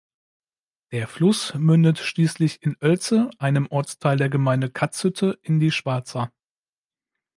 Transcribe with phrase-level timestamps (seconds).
[0.91, 6.31] Der Fluss mündet schließlich in Oelze, einem Ortsteil der Gemeinde Katzhütte in die Schwarza.